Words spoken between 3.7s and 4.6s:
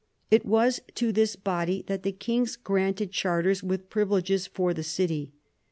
privileges